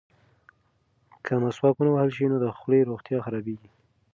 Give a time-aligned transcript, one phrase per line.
[1.25, 3.69] که مسواک ونه وهل شي نو د خولې روغتیا خرابیږي.